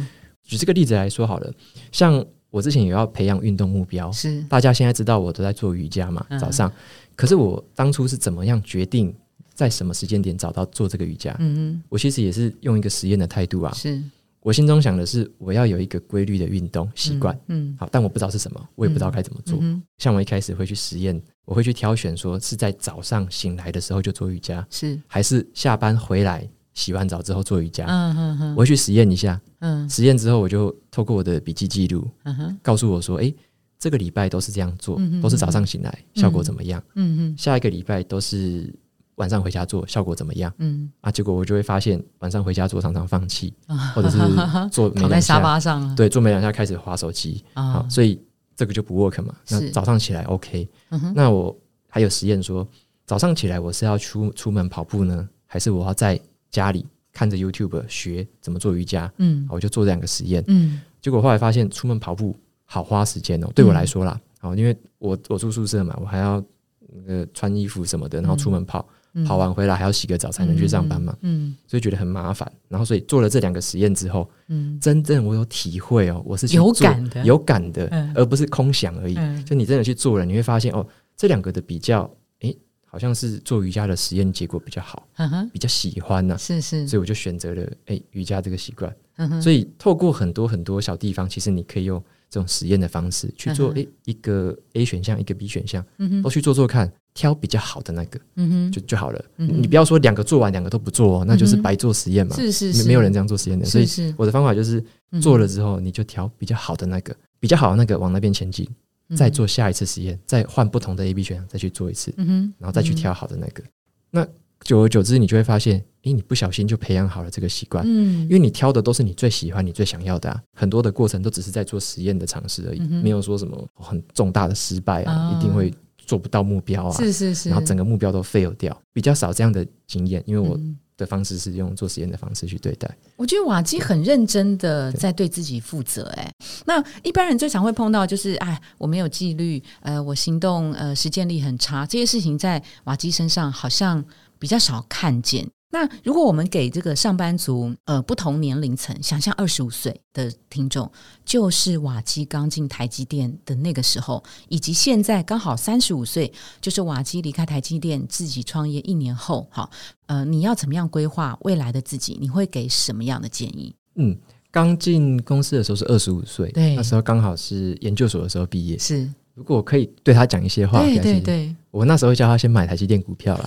[0.43, 1.51] 举这个例子来说好了，
[1.91, 4.43] 像我之前也要培养运动目标，是。
[4.43, 6.71] 大家现在知道我都在做瑜伽嘛，早上。
[7.15, 9.11] 可是我当初是怎么样决定
[9.53, 11.35] 在什么时间点找到做这个瑜伽？
[11.39, 13.73] 嗯嗯，我其实也是用一个实验的态度啊。
[13.73, 14.01] 是
[14.41, 17.37] 我心中想的是，我要有一个规律的运动习惯。
[17.47, 19.57] 嗯，好，但我不知道是什么，我也不知道该怎么做。
[19.99, 27.85] 像我一开始会去实验，我会去挑选说是在早上醒来的时候就做瑜伽，是还是下班回来洗完澡之后做瑜伽？
[27.87, 29.39] 嗯嗯嗯，我会去实验一下。
[29.59, 33.33] 嗯，实验之后我就透过我的笔记记录，嗯，告诉我说，哎。
[33.79, 36.81] 这个礼拜都是这样做，都是早上醒来，效果怎么样？
[36.95, 38.73] 嗯嗯，下一个礼拜都是
[39.15, 40.54] 晚上回家做，效果怎么样？
[40.58, 40.91] 嗯。
[41.02, 43.54] 啊，结果我就会发现晚上回家做常常放弃，
[43.95, 44.17] 或者是
[44.71, 47.43] 做躺在沙发上，对，做没两下开始划手机。
[47.54, 48.19] 啊，所以
[48.56, 49.36] 这个就不 work 嘛。
[49.49, 50.67] 那早上起来 OK，
[51.15, 51.56] 那我
[51.89, 52.67] 还有实验说，
[53.06, 59.12] 早上起来我是要出出门跑步呢，还是我要在家里看着 YouTube 学怎么做瑜伽？
[59.17, 62.36] 嗯，我就做这两个实验，嗯，结果后来发现出门跑步。
[62.65, 66.43] 好花时间哦，对我来说啦，好，因为我我住宿舍嘛，我还要
[66.88, 68.88] 那个穿衣服什么的，然后出门跑，
[69.26, 72.52] 跑完回来还要洗个澡才能去上班嘛，嗯，所以觉得很麻烦。
[72.67, 79.15] 然后所以做了这两个实验之后，嗯，真正我有体会哦，我是有感的，有感的，而不是空想而已。
[79.45, 85.08] 就你真的去做了，你会发现哦，这两个的比较，诶，好像是做瑜伽的实验结果比较好，
[85.52, 88.95] 比较喜欢呢，是是，所以我就选择了诶瑜伽这个习惯。
[89.39, 92.04] 所以透过很多很多小地方，其实你可以用。
[92.30, 95.86] 这种实验的方式去做，诶，一个 A 选项，一个 B 选项，
[96.23, 99.23] 都去做做看，挑比较好的那个，嗯哼就就好了。
[99.36, 102.36] 你不要说两个做完，两个都不做，哦那就是白做实验嘛。
[102.36, 103.65] 是是，没有人这样做实验的。
[103.65, 103.86] 所以
[104.17, 104.84] 我的方法就是
[105.21, 108.67] 做了之后，你就挑比较好的那个，比较好的那个往那边前进，
[109.15, 113.63] 再做下一次实验，再换不同的 A、B 选项再去做一次，嗯然后再去挑好的那个。
[114.10, 114.28] 那
[114.62, 115.84] 久而久之，你就会发现。
[116.04, 120.43] 诶，你不小心就培养好了这个习惯，嗯，因为你挑的都是你最喜欢、你最想要的啊。
[120.54, 125.73] 很多的过程都只是在做实验的尝试而已，没有说什么很重大的失败啊，一定会
[126.05, 130.23] 做不到目标啊，是是是，然后整个目标都 fail 掉，比较少这样的经验。
[130.25, 130.59] 因为我
[130.95, 132.89] 的方式是用做实验的方式去对待。
[133.15, 136.03] 我觉得瓦基很认真的在对自己负责。
[136.15, 136.31] 哎，
[136.65, 144.03] 那一般人最常会碰到就是，哎，我没有纪律，呃，我行动呃实践力很差，这些事情在瓦基身上好像
[144.37, 145.47] 比较少看见。
[145.73, 150.89] 那如果我们给这个上班族，呃，不同年龄层，想象二十五岁的听众，
[151.25, 156.31] 就是瓦基刚进台积电的那个时候，以及现在刚好三十五岁，
[156.62, 159.67] 就是瓦基离开台积电自己创业一年后，哈，
[160.05, 162.15] 呃，你要怎么样规划未来的自己？
[162.21, 163.75] 你会给什么样的建议？
[163.95, 164.15] 嗯，
[164.51, 169.12] 刚进公司的时候是二十五岁，对，那时候刚好是研究所的时候毕业，是。
[169.36, 173.46] 如果我可以对他讲一些话，对对对，我那时候会叫他先买台积电股票了。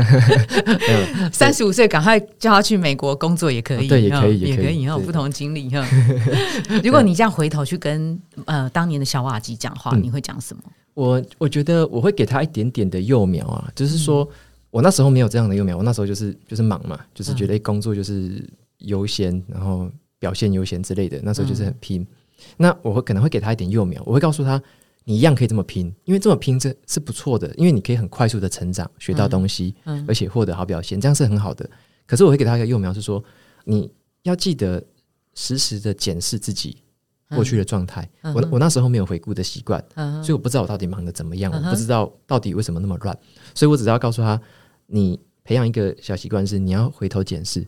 [1.32, 5.82] 三十五岁赶快叫他去美国工作也可以，对，也可以，也可以，有不同经历哈。
[6.84, 10.62] 如果你这样回头去跟呃当年的小瓦基讲话，你会讲什么？
[10.92, 14.28] 我我觉得我会给他一点点的幼苗啊，就是说
[14.70, 18.46] 我那时候没有这样的幼苗，我那时候就是就是忙嘛，就是觉得工作就是
[18.80, 22.06] 优先，然后表现优先之类的，那时候就是很拼。
[22.56, 24.60] 那我会可能会给他一点幼苗，我会告诉他，
[25.04, 29.74] 你一样可以这么拼，因为这么拼这是不错的，因为你可以很快速的成长，学到东西，
[30.06, 31.68] 而且获得好表现，这样是很好的。
[32.06, 33.22] 可是我会给他一个幼苗，是说
[33.64, 33.90] 你
[34.22, 34.82] 要记得
[35.34, 36.76] 实时的检视自己
[37.30, 38.08] 过去的状态。
[38.22, 39.82] 我我那时候没有回顾的习惯，
[40.22, 43.18] 所以我不知道我到底忙的怎么样，我不知道到底为什么那么乱，
[43.54, 44.40] 所以我只要告诉他，
[44.86, 47.66] 你培养一个小习惯是你要回头检视，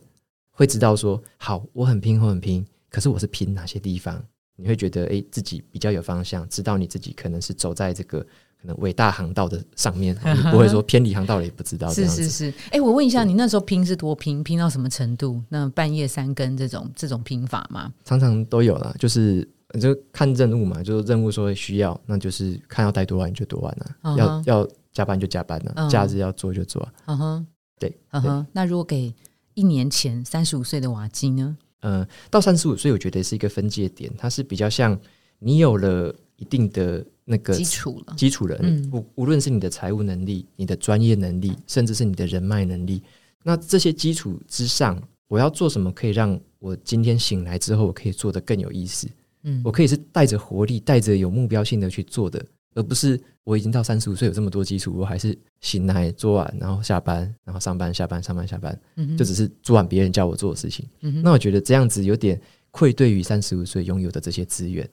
[0.51, 4.23] 会知道说好，我很拼，我很拼，可是我是拼哪些地方。
[4.57, 8.19] 你会觉得哎，自己比较有方向，知道你自己可能是走在这个
[8.59, 10.15] 可能伟大航道的上面，
[10.51, 11.89] 不会说偏离航道了也不知道。
[11.93, 15.41] 是是是，哎，我问一下，你那时候拼是多拼，拼到什么程度？
[15.49, 17.93] 那半夜三更这种这种拼法吗？
[18.03, 19.47] 常常都有啦，就是
[19.79, 26.87] 就看任务嘛，就是任务说需要，那就是看要待多晚就多晚了，要要加班就加班了，假日要做就做。
[27.05, 28.47] 嗯哼，对，嗯哼。
[28.51, 29.13] 那如果给
[29.53, 31.55] 一年前三十五岁的瓦基呢？
[31.81, 34.99] 嗯，到三十五岁，我觉得是一个分界点，它是比较像
[35.39, 43.03] 你有了一定的那个基础了，基础人，无无论是你的财务能力、你的专业能力，甚至是你的人脉能力，
[43.43, 49.07] 那这些基础之上，我要做什么可以让我今天醒来之后，我可以做的更有意思？
[49.43, 52.43] 嗯，我可以是带着活力、带着有目标性的去做的。
[52.77, 58.79] 而不是我已经到三十五岁有这么多基础，我还是醒来做完，然后下班，然后上班下班上班下班，
[59.17, 60.87] 就只是做完别人叫我做的事情。
[61.23, 62.39] 那我觉得这样子有点
[62.71, 64.87] 愧对于三十五岁拥有的这些资源。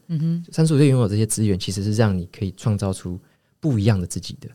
[0.51, 3.21] 三十五岁拥有这些资源，其实是让你可以创造出
[3.61, 4.49] 不一样的自己的。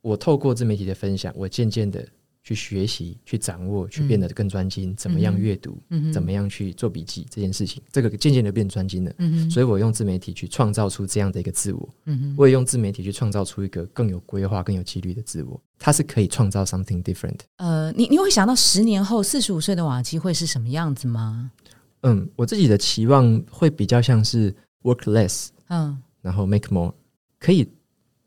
[0.00, 2.04] 我透过自媒体的分享，我渐渐的。
[2.42, 5.80] 去学习、去掌握、去变得更专精，怎么样阅读，
[6.12, 9.14] 怎么样去做笔记这件事情，这个渐渐的变专精了。
[9.48, 11.88] 所以我用自媒体去创造出这样的一个自我，
[12.36, 15.60] 我也用自媒体去创造出一个更有规划、更有纪律的自我。
[15.78, 17.38] 它是可以创造 something different。
[17.58, 21.52] 呃，你你会想到十年后四十五岁的瓦基会是什么样子吗？
[22.00, 24.52] 嗯，我自己的期望会比较像是
[24.82, 26.92] work less，嗯，然后 make more，
[27.38, 27.68] 可以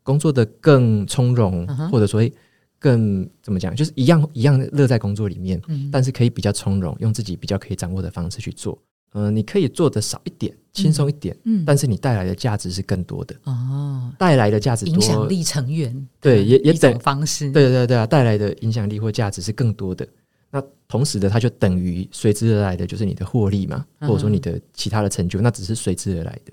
[0.02, 2.26] 工作的更从容，或者说。
[2.78, 5.60] 更怎么讲，就是一样一样乐在工作里面，
[5.90, 8.78] 但是可以比较从容，用自己比较可以掌握的方式去做。
[9.12, 14.12] 嗯，你可以做的少一点，轻松一点，嗯，但是你带来的价值是更多的哦。
[14.18, 20.06] 带来的价值，影响力成员，对，也也等方式，对对对啊，带来的影响力或价值是更多的。
[20.50, 26.52] 那同时的，它就等于随之而来的就是你的获利嘛，或者说你的其他的成就，那只是随之而来的。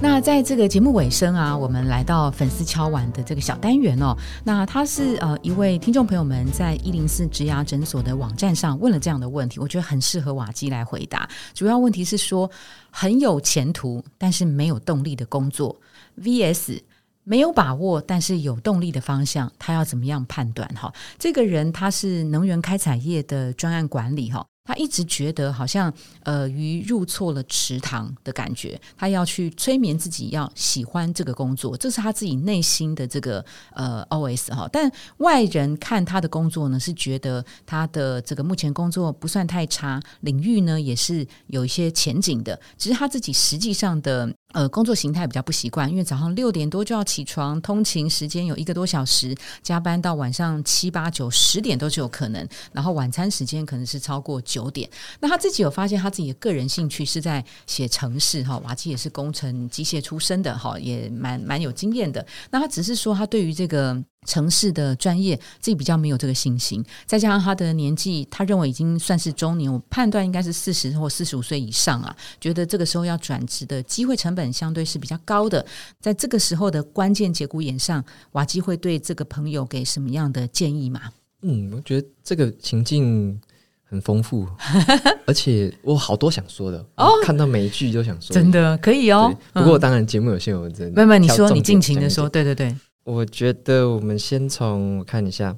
[0.00, 4.16] 那在这个节目尾声啊，我们来到粉丝敲碗的这个小单元哦。
[4.42, 11.28] 那他是呃一位听众朋友们在一零四植牙诊所的网站上问了这样的问题，我觉得很适合瓦基来回答。
[11.52, 12.50] 主要问题是说
[12.90, 15.78] 很有前途但是没有动力的工作
[16.20, 16.80] ，VS
[17.24, 20.66] 没有把握但是有动力的方向，他要怎么样判断？
[20.74, 24.44] 哈，这个人他是能源开采业的专案管理哈。
[24.64, 33.44] 他一直觉得好像呃鱼入错了池塘的感觉，他要去催眠自己要喜欢这个工作，这是他自己内心的这个
[33.74, 34.68] 呃 OS 哈。
[34.72, 44.32] 但外人看他的工作呢，是觉得他的这个目前工作不算太差，领域呢也是有一些前景的，只是他自己实际上的。
[44.52, 52.46] 呃，工作形态比较不习惯，因为早上六点多就要起床，通勤时间有一个多小时，加班到晚上七八九十点都是有可能。
[52.72, 54.88] 然后晚餐时间可能是超过九点。
[55.20, 62.24] 那他自己有发现，他自己的个人兴趣是在写城市哈，瓦基也是工程机械出身的哈，也蛮蛮有经验的。
[62.50, 64.02] 那他只是说，他对于这个。
[64.26, 72.16] 城市的专业自己比较没有这个信心，再加上他的年纪，他认为已经算是中年，我判断应该是四十或四十五岁以上啊。
[72.40, 75.64] 觉得这个时候要转职的机会成本相对是比较高的，
[76.00, 81.00] 在这个时候的关键节骨眼上，瓦基会对这个朋友给什么样的建议吗？
[81.42, 83.40] 嗯，我觉得这个情境
[83.82, 84.46] 很丰富，
[85.26, 89.34] 而且我好多想说的哦，看到每一句都想说，真的可以哦。
[89.52, 92.72] 不过当然节目有限，我真的没有，你说你尽情的说，对对对。
[93.04, 95.56] 我觉得我们先从看一下，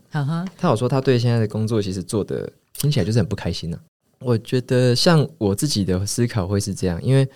[0.57, 3.79] 他有说他对现在的工作其实做的听起来就是很不开心呢。
[4.21, 7.29] 我觉得像我自己的思考会是这样，因为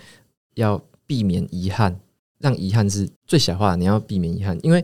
[0.54, 1.94] 要避免遗憾，
[2.38, 3.76] 让遗憾是最小化。
[3.76, 4.82] 你要避免遗憾，因为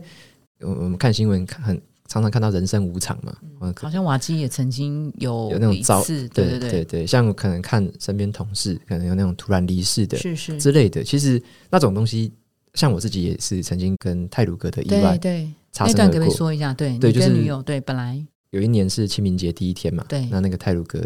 [0.59, 3.35] 我我们看新闻看很常常看到人生无常嘛。
[3.81, 11.03] 好像瓦基也曾经有有那种遭对对对对，像可能看身边同事可能有那种突然离世的，是是之类的。
[11.03, 12.31] 其实那种东西。
[12.75, 18.23] 像我自己也是曾经跟泰鲁格的意外对擦身而过，说一下对对，就是女友对本来。
[18.51, 21.01] 有一年是清明节第一天嘛，对，那那个泰鲁格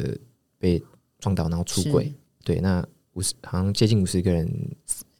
[0.60, 0.84] 被
[1.20, 4.48] 撞倒然后出轨，对，那五十好像接近五十个人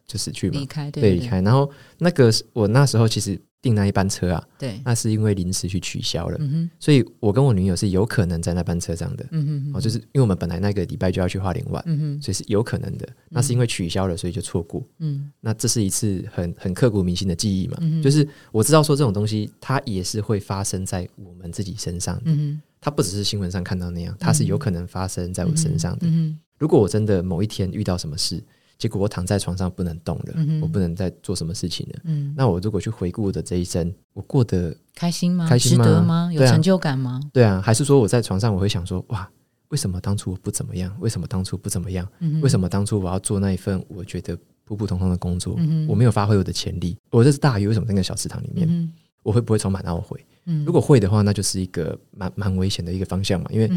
[0.06, 3.40] 就死去嘛，离开对离开，然后那个我那时候其实。
[3.62, 6.38] 订那一班车啊，对，那是因为临时去取消了，
[6.78, 9.26] 所以我跟我女友是有可能在那班车上的，
[9.74, 11.84] 哦，就是因为我们本来那个礼拜就要去花莲玩，
[12.22, 13.06] 所以是有可能的。
[13.28, 14.82] 那是因为取消了，所以就错过。
[14.98, 26.06] 嗯，那这是一次很很刻骨铭心的记忆嘛，就是我知道说这种东西它也是会发生在我们自己身上的，嗯，它不只是新闻上看到那样，它是有可能发生在我身上的。
[26.06, 28.42] 嗯如果我真的某一天遇到什么事。
[28.80, 32.00] 结果我躺在床上不能动了，我不能再做什么事情了。
[32.04, 35.46] 嗯，那我如果去回顾我的这一生，我过得开心吗？
[35.46, 36.30] 开心吗？
[36.32, 37.20] 有成就感吗？
[37.30, 39.30] 对啊，还是说我在床上我会想说，哇，
[39.68, 40.96] 为什么当初我不怎么样？
[40.98, 42.08] 为什么当初不怎么样？
[42.40, 45.58] 为什么当初我要做那一份我觉得普普通通的工作？
[45.86, 46.96] 我没有发挥我的潜力。
[47.10, 48.90] 我这是大鱼，为什么在那个小池塘里面？
[49.22, 50.18] 我会不会充满懊悔？
[50.64, 53.70] 如果会的话，那就是一个蛮蛮危险的一个方向嘛，因为。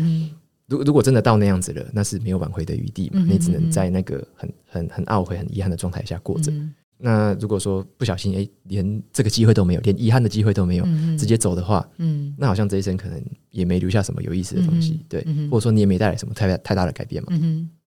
[0.67, 3.23] 如如果真的到那样子了，那是没有挽回的余地嘛？
[3.27, 6.51] 你只能在那个很很很懊悔、很遗憾的状态下过着。
[6.97, 10.85] 那如果说不小心，哎，连这个机会都没有，连遗憾的机会都没有，
[11.17, 15.21] 直接走的话，嗯，那好像这一生可能也没留下什么有意思的东西，对，
[15.51, 17.37] 或者说你也没带来什么太太大的改变嘛。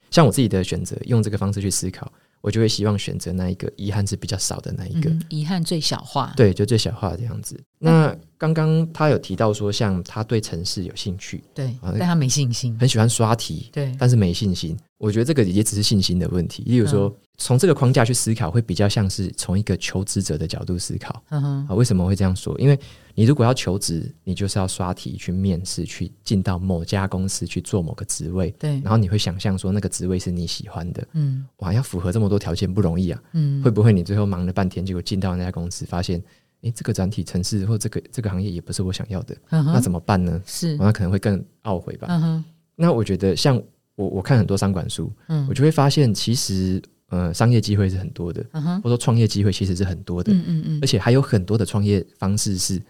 [0.09, 2.11] 像我自己的选择，用这个方式去思考。
[2.41, 7.59] 我就会希望选择那一个遗憾是比较少的那一个，遗憾最小化，对，就最小化这样子。
[7.79, 14.77] 那刚刚他有提到说，像他对城市有兴趣，对，但他没信心，很喜欢刷题，对，但是没信心。
[14.97, 16.63] 我觉得这个也只是信心的问题。
[16.65, 21.23] 例如说，从这个框架去思考，会比较像是从一个求职者的角度思考。
[21.29, 22.55] 嗯哼，啊，为什么会这样说？
[22.59, 22.79] 因为
[23.15, 28.51] 你如果要求职，你就是要刷题去面试，去进到某家公司去做某个职位。
[28.59, 31.03] 对，然后你会想象说那个职位是你喜欢的。
[31.13, 33.19] 嗯，哇，要符合这么多条件不容易啊。
[33.33, 36.21] 嗯，会不会你最后忙了半天，结果进到那家公司，发现，
[36.61, 40.39] 哎，这个转体城市或这个这个行业也不是我想要的，那怎么办呢？
[40.45, 42.07] 是，那可能会更懊悔吧。
[42.07, 43.59] 嗯哼，那我觉得像
[43.95, 46.79] 我我看很多商管书，嗯，我就会发现其实。
[47.11, 52.81] 呃，商业机会是很多的，或者说创业机会其实是很多的，嗯嗯嗯，而且还有很多的创业方式是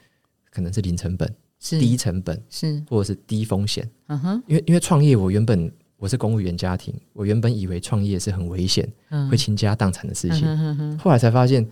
[0.50, 1.28] 可能是零成本、
[1.60, 1.80] 是。
[1.80, 2.82] 低成本，是。
[2.88, 3.90] 或者是低风险。
[4.08, 8.88] 嗯哼，因为因为创业，我原本我是公务员家庭，我原本以为创业是很危险、
[9.30, 11.68] 会倾家荡产的事情，后来才发现。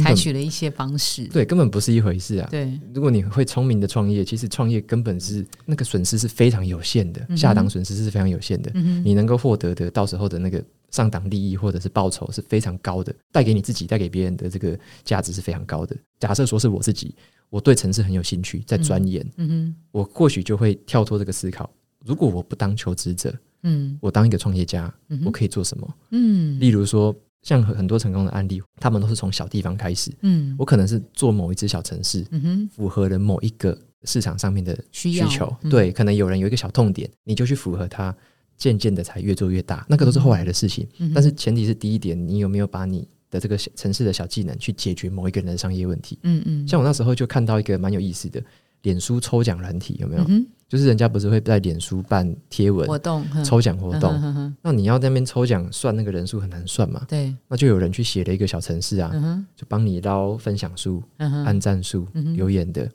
[0.00, 2.48] 采取了一些方式，对，根本不是一回事啊。
[2.50, 8.70] 对，如果你会聪明的创业，其实创业根本是那个损失是非常有限的，下档损失是非常有限的。
[9.04, 15.96] 你能够获得的到时候的那个上档利益或者是报酬是非常高的，带给你自己、带给别人的这个价值是非常高的。
[16.20, 17.14] 假设说是我自己，
[17.50, 21.70] 我对城市很有兴趣，在钻研，嗯哼，我或许就会跳脱这个思考：
[22.04, 24.92] 如果我不当求职者，嗯，我当一个创业家，
[25.24, 25.94] 我可以做什么？
[26.10, 27.14] 嗯，例如说。
[27.42, 30.12] 像很多成功的案例，他们都是从小地方开始。
[30.22, 35.54] 嗯，我可能是做某一只小城市，嗯哼，符合了某一个市场上面的需求。
[35.68, 38.14] 对，可能有人有一个小痛点，你就去符合它，
[38.56, 39.84] 渐渐的才越做越大。
[39.88, 40.86] 那个都是后来的事情。
[41.14, 46.18] 但是前提是第一点，你有没有把你的这个城市的小技能去解决某一个人的商业问题？
[46.22, 46.68] 嗯嗯。
[46.68, 48.40] 像我那时候就看到一个蛮有意思的，
[48.82, 50.24] 脸书抽奖软体有没有？
[50.72, 57.04] 就是人家不是会在脸书办贴文活动、抽奖活动，那你要那边抽奖算那个人数很难算嘛？
[57.06, 59.12] 对，那就有人去写了一个小程式啊，
[59.54, 62.90] 就帮你捞分享数、按赞数、留言的。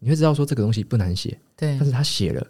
[0.00, 2.44] 你会知道说这个东西不难写，对，但是他写了，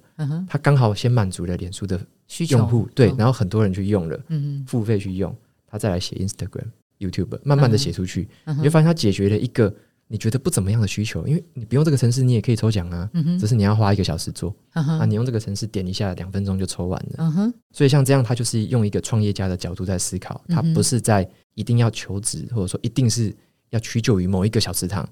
[0.49, 2.01] 他刚好先满足了脸书的
[2.49, 4.19] 用户对，然后很多人去用了，
[4.67, 6.65] 付费去用，他再来写 Instagram、
[6.99, 8.27] YouTube，慢慢的写出去，
[8.57, 9.71] 你就发现他解决了一个。
[10.13, 13.09] 你觉得不怎么样的需求，因为你不用这个城市，你也可以抽奖啊，
[13.39, 15.05] 只是你要花一个小时做啊。
[15.07, 17.53] 你用这个城市点一下，两分钟就抽完了。
[17.71, 23.33] 所以像这样，他就是用一个创业家的角度在思考，他不是在一定要求职，或者说一定是
[23.69, 25.09] 要屈就于某一个小食堂。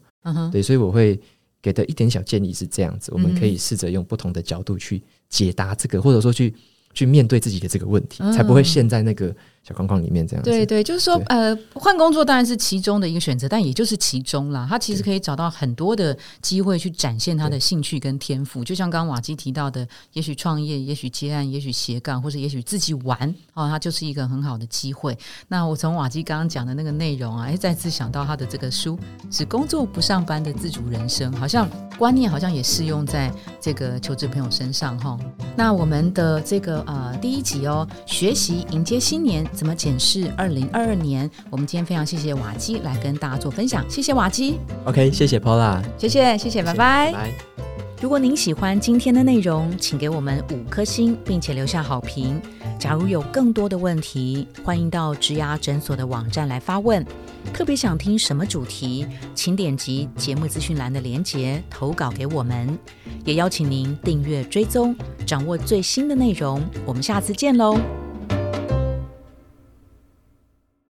[0.51, 1.21] 对，所以我会
[1.63, 6.53] 给的一点小建议是这样子，我们可以试着用不同的角度去解答这个，或者说去。
[6.95, 9.33] 去面对自己的这个问题，才不会陷在那个
[9.69, 10.27] 小框框里面。
[10.27, 14.67] 这样子对对，就是说，呃，换工作当然是其中的一个选择，但也就是其中啦。
[14.69, 18.65] 他其实可以找到很多的机会去展现他的兴趣跟天赋。
[18.65, 25.17] 就像刚刚瓦基提到的，也许创业，也许接案，也许斜杠，或者也许自己玩哦，他就是一个很好的机会。
[25.47, 28.97] 那我从瓦基刚刚讲的那个内容啊，哎，再次想到他的这个书
[29.31, 35.17] 《只工作不上班的自主人生》，好像观念好像也适用在这个求职朋友身上哈。
[35.57, 36.79] 那我们的这个。
[36.89, 41.29] 呃，第一集哦，学习迎接新年，怎么检视二零二二年？
[41.51, 44.61] 我们今天非常谢谢瓦基来跟大家做分享，谢谢瓦基。
[44.85, 47.33] OK，谢谢 Paula，谢谢谢谢，拜拜。
[48.01, 52.41] 如果您喜欢今天的内容，请给我们五颗星，并且留下好评。
[52.79, 57.05] 假如有更多的问题，欢迎到植牙诊所的网站来发问。
[57.53, 59.05] 特别想听什么主题，
[59.35, 62.79] 请点击节目资讯栏的连结投稿给我们。
[63.25, 64.95] 也邀请您订阅追踪，
[65.27, 66.63] 掌握最新的内容。
[66.87, 67.77] 我们下次见喽！